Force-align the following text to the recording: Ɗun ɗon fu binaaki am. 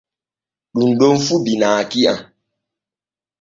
Ɗun 0.75 0.91
ɗon 0.99 1.15
fu 1.25 1.35
binaaki 1.45 1.99
am. 2.11 2.19